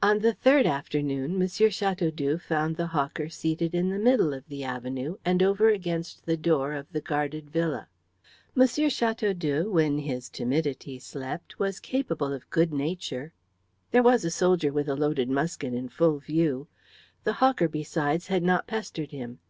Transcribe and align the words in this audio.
On 0.00 0.20
the 0.20 0.32
third 0.32 0.64
afternoon 0.64 1.42
M. 1.42 1.48
Chateaudoux 1.48 2.38
found 2.38 2.76
the 2.76 2.86
hawker 2.94 3.28
seated 3.28 3.74
in 3.74 3.88
the 3.88 3.98
middle 3.98 4.32
of 4.32 4.46
the 4.46 4.62
avenue 4.62 5.16
and 5.24 5.42
over 5.42 5.70
against 5.70 6.24
the 6.24 6.36
door 6.36 6.72
of 6.72 6.92
the 6.92 7.00
guarded 7.00 7.50
villa. 7.50 7.88
M. 8.56 8.62
Chateaudoux, 8.68 9.68
when 9.68 9.98
his 9.98 10.28
timidity 10.30 11.00
slept, 11.00 11.58
was 11.58 11.80
capable 11.80 12.32
of 12.32 12.48
good 12.50 12.72
nature. 12.72 13.32
There 13.90 14.04
was 14.04 14.24
a 14.24 14.30
soldier 14.30 14.72
with 14.72 14.88
a 14.88 14.94
loaded 14.94 15.28
musket 15.28 15.74
in 15.74 15.88
full 15.88 16.20
view. 16.20 16.68
The 17.24 17.32
hawker, 17.42 17.66
besides, 17.66 18.28
had 18.28 18.44
not 18.44 18.68
pestered 18.68 19.10
him. 19.10 19.40